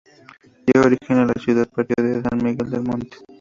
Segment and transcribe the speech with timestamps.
[0.65, 3.17] Dio origen a la ciudad y partido de San Miguel del Monte.